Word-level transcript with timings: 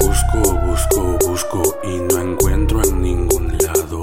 Busco, 0.00 0.58
busco, 0.58 1.18
busco 1.24 1.78
y 1.84 1.98
no 2.12 2.20
encuentro 2.20 2.82
en 2.82 3.00
ningún 3.00 3.56
lado. 3.58 4.02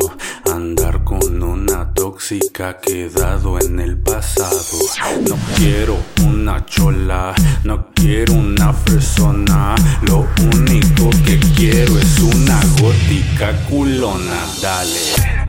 Andar 0.53 1.03
con 1.03 1.43
una 1.43 1.93
tóxica 1.93 2.77
quedado 2.79 3.59
en 3.59 3.81
el 3.81 3.97
pasado. 3.97 4.79
No 5.27 5.35
quiero 5.57 5.97
una 6.25 6.65
chola, 6.65 7.35
no 7.65 7.87
quiero 7.93 8.33
una 8.33 8.71
persona. 8.71 9.75
Lo 10.03 10.25
único 10.53 11.09
que 11.25 11.37
quiero 11.57 11.99
es 11.99 12.19
una 12.19 12.61
gótica 12.79 13.51
culona. 13.67 14.45
Dale. 14.61 15.44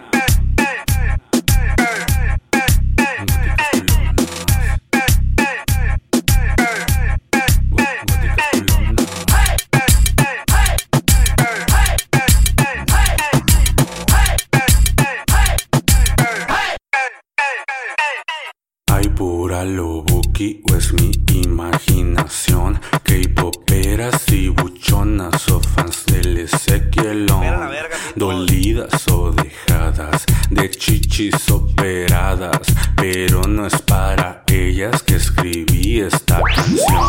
Hay 18.96 19.10
pura 19.10 19.62
lobuki 19.62 20.62
o 20.70 20.74
es 20.74 20.90
mi 20.94 21.10
imaginación. 21.34 22.80
K-poperas 23.02 24.26
y 24.32 24.48
buchonas 24.48 25.50
o 25.50 25.60
fans 25.60 26.06
del 26.06 26.38
Ezequielón 26.38 27.44
Dolidas 28.14 29.06
o 29.08 29.32
dejadas 29.32 30.24
de 30.48 30.70
chichis 30.70 31.50
operadas. 31.50 32.62
Pero 32.96 33.42
no 33.42 33.66
es 33.66 33.78
para 33.82 34.42
ellas 34.46 35.02
que 35.02 35.16
escribí 35.16 36.00
esta 36.00 36.40
canción. 36.40 37.04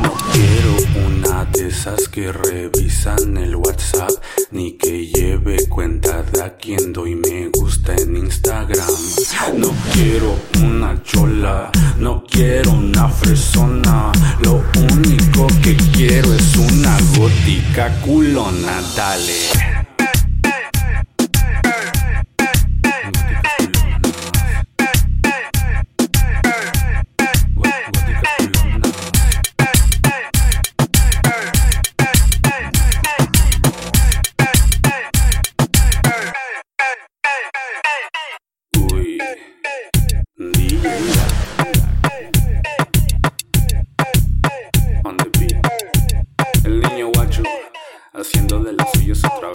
No 0.00 0.14
quiero 0.32 1.06
una 1.06 1.44
de 1.44 1.68
esas 1.68 2.08
que 2.08 2.32
revisan 2.32 3.36
el 3.36 3.54
WhatsApp 3.54 4.10
Ni 4.50 4.72
que 4.72 5.06
cuenta 5.72 6.22
de 6.22 6.42
a 6.42 6.56
quien 6.56 6.92
doy 6.92 7.14
me 7.14 7.48
gusta 7.48 7.94
en 7.96 8.16
Instagram. 8.16 8.90
No 9.56 9.70
quiero 9.94 10.36
una 10.62 11.02
chola, 11.02 11.70
no 11.98 12.24
quiero 12.30 12.72
una 12.72 13.08
fresona. 13.08 14.12
Lo 14.44 14.62
único 14.94 15.46
que 15.62 15.74
quiero 15.94 16.34
es 16.34 16.56
una 16.56 16.98
gótica 17.16 17.88
culona, 18.02 18.82
dale 18.94 19.71
haciendo 48.22 48.60
de 48.60 48.72
las 48.72 48.90
suyas 48.92 49.20
otra 49.24 49.48
vez. 49.48 49.51